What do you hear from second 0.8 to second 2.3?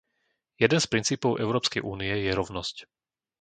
z princípov Európskej únie